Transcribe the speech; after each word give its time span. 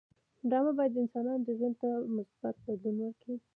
ډرامه 0.49 0.71
باید 0.77 0.91
د 0.93 0.97
انسانانو 1.03 1.55
ژوند 1.57 1.75
ته 1.81 1.89
مثبت 2.17 2.55
بدلون 2.65 2.97
ورکړي 3.01 3.35